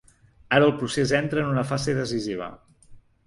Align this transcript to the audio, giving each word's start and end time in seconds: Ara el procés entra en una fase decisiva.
Ara 0.55 0.65
el 0.69 0.73
procés 0.79 1.13
entra 1.17 1.43
en 1.45 1.51
una 1.51 1.65
fase 1.73 1.95
decisiva. 1.99 2.51